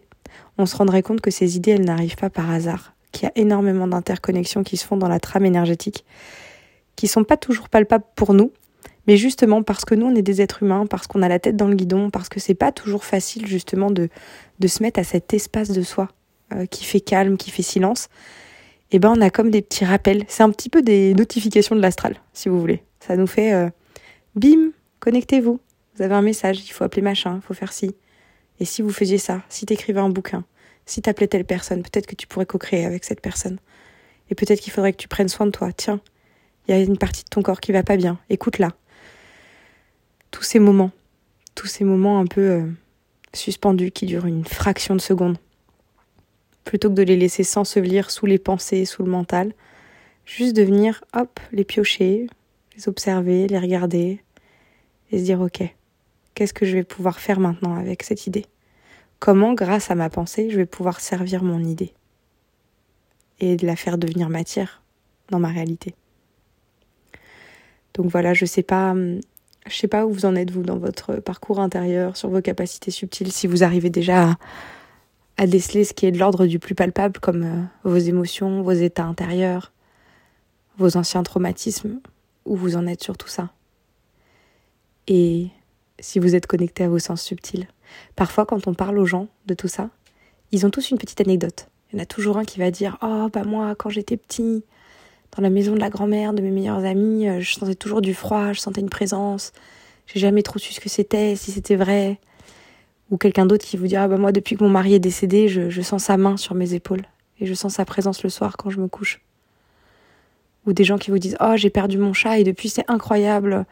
on 0.58 0.66
se 0.66 0.78
rendrait 0.78 1.04
compte 1.04 1.20
que 1.20 1.32
ces 1.32 1.58
idées, 1.58 1.72
elles 1.72 1.84
n'arrivent 1.84 2.16
pas 2.16 2.30
par 2.30 2.50
hasard, 2.50 2.95
qu'il 3.16 3.28
y 3.28 3.30
a 3.30 3.32
énormément 3.36 3.88
d'interconnexions 3.88 4.64
qui 4.64 4.78
se 4.78 4.86
font 4.86 4.98
dans 4.98 5.08
la 5.08 5.20
trame 5.20 5.46
énergétique, 5.46 6.06
qui 6.96 7.08
sont 7.08 7.24
pas 7.24 7.38
toujours 7.38 7.70
palpables 7.70 8.06
pour 8.16 8.34
nous, 8.34 8.52
mais 9.08 9.18
justement 9.18 9.64
parce 9.64 9.86
que 9.86 9.96
nous, 9.96 10.08
on 10.08 10.16
est 10.16 10.22
des 10.22 10.42
êtres 10.42 10.64
humains, 10.64 10.86
parce 10.86 11.08
qu'on 11.08 11.22
a 11.22 11.28
la 11.28 11.40
tête 11.40 11.56
dans 11.56 11.68
le 11.68 11.76
guidon, 11.76 12.10
parce 12.10 12.30
que 12.30 12.40
c'est 12.40 12.56
pas 12.56 12.72
toujours 12.72 13.06
facile 13.06 13.48
justement 13.48 13.90
de, 13.90 14.10
de 14.60 14.68
se 14.68 14.84
mettre 14.84 15.00
à 15.00 15.04
cet 15.04 15.34
espace 15.34 15.70
de 15.72 15.82
soi 15.82 16.10
euh, 16.54 16.66
qui 16.66 16.84
fait 16.84 17.00
calme, 17.00 17.38
qui 17.38 17.52
fait 17.52 17.64
silence, 17.64 18.10
et 18.92 18.98
eh 18.98 19.00
ben 19.00 19.14
on 19.18 19.22
a 19.22 19.32
comme 19.32 19.50
des 19.50 19.64
petits 19.64 19.84
rappels. 19.84 20.26
C'est 20.28 20.44
un 20.44 20.52
petit 20.52 20.70
peu 20.70 20.84
des 20.84 21.16
notifications 21.16 21.76
de 21.76 21.82
l'astral, 21.82 22.18
si 22.34 22.50
vous 22.50 22.60
voulez. 22.60 22.84
Ça 23.00 23.18
nous 23.18 23.26
fait 23.26 23.52
euh, 23.52 23.70
bim, 24.36 24.72
connectez-vous. 25.00 25.60
Vous 25.96 26.02
avez 26.04 26.14
un 26.14 26.22
message, 26.22 26.60
il 26.66 26.72
faut 26.72 26.84
appeler 26.84 27.02
machin, 27.02 27.38
il 27.38 27.42
faut 27.42 27.56
faire 27.56 27.74
ci. 27.74 27.96
Et 28.60 28.66
si 28.66 28.82
vous 28.82 28.92
faisiez 28.92 29.18
ça, 29.18 29.42
si 29.50 29.66
t'écrivais 29.66 30.00
un 30.00 30.10
bouquin, 30.10 30.44
si 30.86 31.02
t'appelais 31.02 31.28
telle 31.28 31.46
personne, 31.46 31.82
peut-être 31.82 32.08
que 32.08 32.16
tu 32.16 32.28
pourrais 32.28 32.46
co-créer 32.46 32.86
avec 32.86 33.04
cette 33.04 33.22
personne. 33.22 33.58
Et 34.30 34.36
peut-être 34.36 34.60
qu'il 34.60 34.74
faudrait 34.74 34.94
que 34.94 34.98
tu 34.98 35.08
prennes 35.08 35.30
soin 35.30 35.46
de 35.46 35.52
toi. 35.52 35.72
Tiens, 35.74 36.00
il 36.68 36.76
y 36.76 36.78
a 36.78 36.82
une 36.82 36.98
partie 36.98 37.24
de 37.24 37.30
ton 37.30 37.42
corps 37.42 37.60
qui 37.60 37.72
va 37.72 37.84
pas 37.84 37.98
bien. 37.98 38.20
Écoute-la. 38.30 38.72
Tous 40.32 40.44
ces 40.44 40.60
moments, 40.60 40.92
tous 41.54 41.68
ces 41.68 41.84
moments 41.84 42.20
un 42.20 42.26
peu 42.26 42.42
euh, 42.42 42.66
suspendus 43.34 43.92
qui 43.92 44.06
durent 44.06 44.26
une 44.26 44.46
fraction 44.46 44.96
de 44.96 45.02
seconde, 45.02 45.38
plutôt 46.64 46.90
que 46.90 46.96
de 46.96 47.04
les 47.04 47.16
laisser 47.16 47.44
s'ensevelir 47.44 48.12
sous 48.12 48.26
les 48.26 48.40
pensées, 48.40 48.86
sous 48.86 49.04
le 49.04 49.12
mental, 49.12 49.54
juste 50.26 50.56
de 50.56 50.64
venir, 50.64 51.04
hop, 51.14 51.40
les 51.52 51.64
piocher, 51.64 52.28
les 52.76 52.90
observer, 52.90 53.48
les 53.48 53.60
regarder, 53.60 54.22
et 55.12 55.20
se 55.20 55.24
dire, 55.24 55.40
ok, 55.40 55.64
qu'est-ce 56.34 56.54
que 56.54 56.66
je 56.66 56.74
vais 56.74 56.84
pouvoir 56.84 57.20
faire 57.20 57.40
maintenant 57.40 57.76
avec 57.76 58.04
cette 58.04 58.28
idée? 58.28 58.46
Comment, 59.20 59.54
grâce 59.54 59.92
à 59.92 59.96
ma 59.96 60.10
pensée, 60.10 60.50
je 60.50 60.58
vais 60.58 60.66
pouvoir 60.66 61.00
servir 61.00 61.44
mon 61.44 61.64
idée 61.64 61.94
et 63.40 63.58
la 63.58 63.76
faire 63.76 63.98
devenir 63.98 64.30
matière 64.30 64.82
dans 65.30 65.40
ma 65.40 65.50
réalité. 65.50 65.96
Donc 67.94 68.08
voilà, 68.08 68.34
je 68.34 68.46
sais 68.46 68.64
pas, 68.64 68.92
hum, 68.92 69.20
je 69.68 69.76
sais 69.76 69.88
pas 69.88 70.06
où 70.06 70.12
vous 70.12 70.26
en 70.26 70.36
êtes 70.36 70.52
vous 70.52 70.64
dans 70.64 70.78
votre 70.78 71.16
parcours 71.16 71.60
intérieur, 71.60 72.18
sur 72.18 72.30
vos 72.30 72.42
capacités 72.42 72.92
subtiles, 72.92 73.32
si 73.32 73.48
vous 73.48 73.64
arrivez 73.64 73.90
déjà 73.90 74.32
à, 74.32 74.36
à 75.38 75.48
déceler 75.48 75.84
ce 75.84 75.94
qui 75.94 76.06
est 76.06 76.12
de 76.12 76.20
l'ordre 76.20 76.46
du 76.46 76.60
plus 76.60 76.76
palpable, 76.76 77.20
comme 77.20 77.44
euh, 77.44 77.64
vos 77.84 77.98
émotions, 77.98 78.62
vos 78.62 78.72
états 78.72 79.06
intérieurs, 79.06 79.72
vos 80.78 80.98
anciens 80.98 81.24
traumatismes, 81.24 82.00
où 82.46 82.56
vous 82.56 82.76
en 82.76 82.86
êtes 82.86 83.04
sur 83.04 83.18
tout 83.18 83.28
ça. 83.28 83.50
Et 85.08 85.48
si 86.00 86.20
vous 86.20 86.36
êtes 86.36 86.48
connecté 86.48 86.84
à 86.84 86.90
vos 86.90 87.00
sens 87.00 87.22
subtils. 87.22 87.68
Parfois, 88.16 88.46
quand 88.46 88.68
on 88.68 88.74
parle 88.74 88.98
aux 88.98 89.06
gens 89.06 89.28
de 89.46 89.54
tout 89.54 89.68
ça, 89.68 89.90
ils 90.52 90.66
ont 90.66 90.70
tous 90.70 90.92
une 90.92 90.98
petite 90.98 91.22
anecdote. 91.22 91.68
Il 91.92 91.98
y 91.98 92.00
en 92.00 92.04
a 92.04 92.06
toujours 92.06 92.38
un 92.38 92.46
qui 92.46 92.60
va 92.60 92.72
dire 92.72 92.98
Oh, 93.02 93.30
bah 93.32 93.44
moi, 93.44 93.76
quand 93.76 93.90
j'étais 93.90 94.18
petit, 94.18 94.64
dans 95.36 95.42
la 95.42 95.50
maison 95.50 95.74
de 95.74 95.80
la 95.80 95.90
grand-mère 95.90 96.34
de 96.34 96.42
mes 96.42 96.52
meilleurs 96.52 96.84
amis, 96.86 97.28
euh, 97.28 97.42
je 97.42 97.54
sentais 97.54 97.76
toujours 97.76 98.02
du 98.02 98.14
froid, 98.14 98.54
je 98.54 98.60
sentais 98.60 98.82
une 98.82 98.90
présence. 98.90 99.54
J'ai 100.08 100.20
jamais 100.20 100.44
trop 100.44 100.60
su 100.60 100.74
ce 100.74 100.80
que 100.80 100.90
c'était, 100.90 101.36
si 101.36 101.52
c'était 101.52 101.76
vrai. 101.76 102.20
Ou 103.12 103.18
quelqu'un 103.18 103.46
d'autre 103.46 103.66
qui 103.66 103.78
vous 103.78 103.88
dira 103.88 104.08
bah 104.08 104.18
moi, 104.18 104.32
depuis 104.32 104.56
que 104.56 104.64
mon 104.64 104.70
mari 104.70 104.94
est 104.94 105.00
décédé, 105.00 105.48
je, 105.48 105.70
je 105.70 105.82
sens 105.82 106.04
sa 106.04 106.18
main 106.18 106.38
sur 106.38 106.56
mes 106.56 106.74
épaules 106.74 107.04
et 107.40 107.46
je 107.46 107.54
sens 107.54 107.74
sa 107.74 107.86
présence 107.86 108.24
le 108.24 108.30
soir 108.30 108.58
quand 108.58 108.70
je 108.70 108.80
me 108.80 108.88
couche. 108.88 109.22
Ou 110.66 110.74
des 110.74 110.84
gens 110.84 110.98
qui 110.98 111.12
vous 111.12 111.20
disent 111.20 111.38
Oh, 111.40 111.54
j'ai 111.56 111.70
perdu 111.70 111.98
mon 111.98 112.14
chat 112.14 112.40
et 112.40 112.44
depuis 112.44 112.70
c'est 112.70 112.90
incroyable 112.90 113.66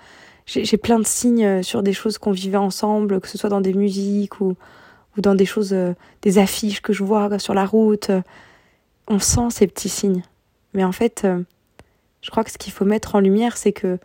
j'ai 0.45 0.77
plein 0.77 1.00
de 1.00 1.05
signes 1.05 1.45
euh, 1.45 1.63
sur 1.63 1.83
des 1.83 1.93
choses 1.93 2.17
qu'on 2.17 2.31
vivait 2.31 2.57
ensemble, 2.57 3.21
que 3.21 3.27
ce 3.27 3.38
soit 3.38 3.50
dans 3.50 3.62
des 3.62 3.73
musiques 3.73 4.41
ou, 4.41 4.55
ou 5.17 5.21
dans 5.21 5.35
des 5.35 5.45
choses, 5.45 5.73
euh, 5.73 5.93
des 6.21 6.38
affiches 6.38 6.81
que 6.81 6.93
je 6.93 7.03
vois 7.03 7.39
sur 7.39 7.53
la 7.53 7.65
route. 7.65 8.12
On 9.07 9.19
sent 9.19 9.50
ces 9.51 9.67
petits 9.67 9.89
signes. 9.89 10.23
Mais 10.73 10.83
en 10.83 10.91
fait, 10.91 11.21
euh, 11.23 11.41
je 12.21 12.29
crois 12.31 12.43
que 12.43 12.51
ce 12.51 12.57
qu'il 12.57 12.73
faut 12.73 12.85
mettre 12.85 13.15
en 13.15 13.19
lumière, 13.19 13.57
c'est 13.57 13.73
que 13.73 14.00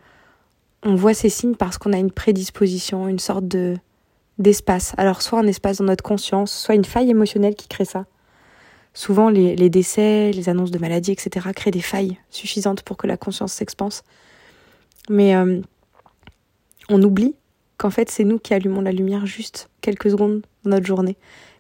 on 0.85 0.95
voit 0.95 1.15
ces 1.15 1.29
signes 1.29 1.57
parce 1.57 1.77
qu'on 1.77 1.93
a 1.93 1.99
une 1.99 2.13
prédisposition, 2.13 3.09
une 3.09 3.19
sorte 3.19 3.49
de 3.49 3.77
d'espace. 4.39 4.93
Alors 4.97 5.23
soit 5.23 5.41
un 5.41 5.47
espace 5.49 5.79
dans 5.79 5.85
notre 5.85 6.05
conscience, 6.05 6.53
soit 6.53 6.77
une 6.77 6.85
faille 6.85 7.11
émotionnelle 7.11 7.57
qui 7.57 7.67
crée 7.67 7.85
ça. 7.85 8.07
Souvent, 8.95 9.31
les, 9.31 9.57
les 9.57 9.69
décès, 9.69 10.31
les 10.31 10.49
annonces 10.49 10.71
de 10.71 10.79
maladies, 10.79 11.11
etc., 11.11 11.49
créent 11.55 11.73
des 11.73 11.81
failles 11.81 12.19
suffisantes 12.31 12.83
pour 12.83 12.97
que 12.97 13.09
la 13.09 13.17
conscience 13.17 13.53
s'expanse. 13.53 14.05
Mais 15.11 15.35
on 16.89 17.03
oublie 17.03 17.35
qu'en 17.77 17.91
fait 17.91 18.11
c'est 18.11 18.25
nous 18.25 18.39
qui 18.39 18.55
allumons 18.55 18.81
la 18.81 18.93
lumière 18.93 19.27
juste 19.27 19.69
quelques 19.81 20.11
secondes 20.11 20.43
dans 20.65 20.71
notre 20.71 20.87
journée, 20.87 21.17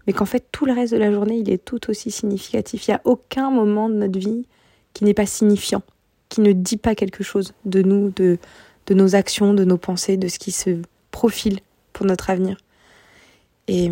mais 0.06 0.12
qu'en 0.12 0.24
fait 0.24 0.44
tout 0.52 0.66
le 0.66 0.72
reste 0.72 0.92
de 0.92 0.98
la 0.98 1.12
journée 1.12 1.38
il 1.38 1.50
est 1.50 1.64
tout 1.64 1.90
aussi 1.90 2.10
significatif. 2.10 2.86
Il 2.86 2.90
n'y 2.90 2.96
a 2.96 3.00
aucun 3.04 3.50
moment 3.50 3.88
de 3.88 3.94
notre 3.94 4.18
vie 4.18 4.46
qui 4.94 5.04
n'est 5.04 5.14
pas 5.14 5.26
signifiant, 5.26 5.82
qui 6.28 6.40
ne 6.40 6.52
dit 6.52 6.76
pas 6.76 6.94
quelque 6.94 7.22
chose 7.22 7.52
de 7.64 7.82
nous, 7.82 8.10
de, 8.10 8.38
de 8.86 8.94
nos 8.94 9.14
actions, 9.14 9.54
de 9.54 9.64
nos 9.64 9.78
pensées, 9.78 10.16
de 10.16 10.28
ce 10.28 10.38
qui 10.38 10.50
se 10.50 10.82
profile 11.10 11.60
pour 11.92 12.06
notre 12.06 12.30
avenir. 12.30 12.56
Et 13.68 13.90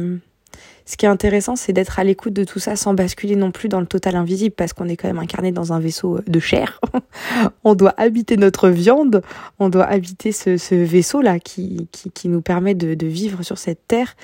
ce 0.84 0.96
qui 0.96 1.04
est 1.04 1.08
intéressant, 1.08 1.56
c'est 1.56 1.72
d'être 1.72 1.98
à 1.98 2.04
l'écoute 2.04 2.32
de 2.32 2.44
tout 2.44 2.60
ça 2.60 2.76
sans 2.76 2.94
basculer 2.94 3.34
non 3.34 3.50
plus 3.50 3.68
dans 3.68 3.80
le 3.80 3.86
total 3.86 4.14
invisible, 4.14 4.54
parce 4.54 4.72
qu'on 4.72 4.88
est 4.88 4.96
quand 4.96 5.08
même 5.08 5.18
incarné 5.18 5.50
dans 5.50 5.72
un 5.72 5.80
vaisseau 5.80 6.20
de 6.26 6.38
chair. 6.38 6.80
on 7.64 7.74
doit 7.74 7.94
habiter 7.96 8.36
notre 8.36 8.68
viande, 8.68 9.22
on 9.58 9.68
doit 9.68 9.86
habiter 9.86 10.30
ce, 10.30 10.74
vaisseau-là 10.74 11.40
qui, 11.40 11.88
qui, 11.90 12.28
nous 12.28 12.40
permet 12.40 12.74
de, 12.74 13.06
vivre 13.06 13.42
sur 13.42 13.58
cette 13.58 13.88
terre. 13.88 14.14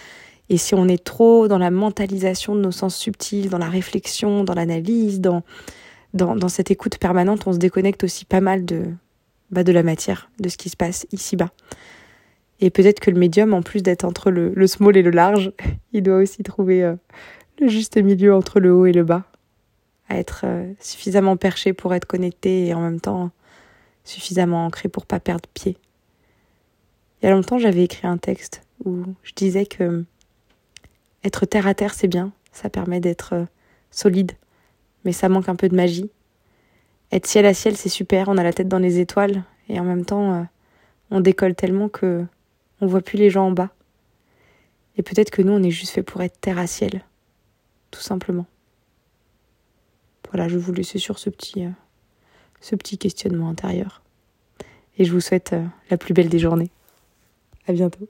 Et 0.49 0.57
si 0.57 0.75
on 0.75 0.87
est 0.87 1.03
trop 1.03 1.49
dans 1.49 1.59
la 1.59 1.71
mentalisation 1.71 2.55
de 2.55 2.61
nos 2.61 2.73
sens 2.73 2.97
subtils, 2.97 3.49
dans 3.49 3.59
la 3.59 3.69
réflexion, 3.69 4.45
dans 4.45 4.55
l'analyse, 4.55 5.21
dans, 5.21 5.43
dans, 6.15 6.37
dans, 6.37 6.49
cette 6.49 6.71
écoute 6.71 6.99
permanente, 6.99 7.43
on 7.47 7.53
se 7.53 7.59
déconnecte 7.59 8.05
aussi 8.05 8.25
pas 8.25 8.41
mal 8.41 8.65
de, 8.65 8.85
bah, 9.51 9.65
de 9.65 9.73
la 9.73 9.83
matière, 9.83 10.31
de 10.39 10.49
ce 10.49 10.57
qui 10.57 10.69
se 10.69 10.77
passe 10.77 11.07
ici-bas. 11.11 11.51
Et 12.64 12.71
peut-être 12.71 13.00
que 13.00 13.11
le 13.11 13.19
médium, 13.19 13.54
en 13.54 13.61
plus 13.61 13.83
d'être 13.83 14.04
entre 14.04 14.31
le, 14.31 14.52
le, 14.54 14.66
small 14.69 14.97
et 14.97 15.02
le 15.02 15.11
large, 15.11 15.52
il 15.92 16.04
doit 16.04 16.19
aussi 16.19 16.45
trouver 16.45 16.85
euh, 16.85 16.95
le 17.61 17.66
juste 17.66 17.97
milieu 17.97 18.33
entre 18.33 18.61
le 18.61 18.73
haut 18.73 18.87
et 18.87 18.92
le 18.92 19.02
bas. 19.02 19.25
À 20.09 20.16
être 20.16 20.42
euh, 20.45 20.73
suffisamment 20.78 21.37
perché 21.37 21.73
pour 21.73 21.92
être 21.92 22.07
connecté 22.07 22.69
et 22.69 22.75
en 22.75 22.81
même 22.81 23.00
temps 23.00 23.33
suffisamment 24.04 24.64
ancré 24.64 24.88
pour 24.88 25.07
pas 25.07 25.19
perdre 25.19 25.49
pied. 25.52 25.76
Il 27.21 27.26
y 27.26 27.28
a 27.28 27.33
longtemps, 27.33 27.59
j'avais 27.59 27.83
écrit 27.83 28.07
un 28.07 28.16
texte 28.16 28.62
où 28.85 29.02
je 29.25 29.33
disais 29.35 29.66
que 29.66 30.04
être 31.25 31.47
terre 31.47 31.66
à 31.66 31.75
terre, 31.75 31.95
c'est 31.95 32.09
bien, 32.09 32.33
ça 32.52 32.71
permet 32.71 33.00
d'être 33.00 33.35
euh, 33.35 33.45
solide, 33.90 34.33
mais 35.04 35.12
ça 35.12 35.28
manque 35.28 35.49
un 35.49 35.57
peu 35.57 35.69
de 35.69 35.75
magie. 35.75 36.11
Être 37.11 37.26
ciel 37.26 37.45
à 37.45 37.54
ciel, 37.54 37.76
c'est 37.76 37.88
super, 37.88 38.28
on 38.28 38.38
a 38.38 38.45
la 38.45 38.52
tête 38.52 38.69
dans 38.69 38.78
les 38.78 39.00
étoiles 39.00 39.42
et 39.69 39.81
en 39.81 39.85
même 39.85 40.04
temps, 40.04 40.47
on 41.11 41.21
décolle 41.21 41.54
tellement 41.54 41.88
que 41.88 42.25
on 42.83 42.87
voit 42.87 43.01
plus 43.01 43.17
les 43.17 43.31
gens 43.31 43.47
en 43.47 43.53
bas. 43.53 43.71
Et 44.97 45.03
peut-être 45.03 45.31
que 45.31 45.41
nous, 45.41 45.53
on 45.53 45.62
est 45.62 45.71
juste 45.71 45.93
fait 45.93 46.03
pour 46.03 46.21
être 46.21 46.39
terre 46.41 46.59
à 46.59 46.67
ciel. 46.67 47.03
Tout 47.93 48.03
simplement. 48.03 48.45
Voilà, 50.31 50.49
je 50.49 50.59
vous 50.59 50.73
laisse 50.73 50.97
sur 50.97 51.19
ce 51.19 51.31
petit, 51.31 51.65
euh, 51.65 51.71
ce 52.61 52.75
petit 52.75 52.99
questionnement 52.99 53.49
intérieur. 53.49 54.03
Et 54.99 55.05
je 55.05 55.12
vous 55.12 55.21
souhaite 55.21 55.53
euh, 55.53 55.65
la 55.91 55.97
plus 55.97 56.12
belle 56.12 56.29
des 56.29 56.39
journées. 56.39 56.71
À 57.69 57.73
bientôt. 57.73 58.09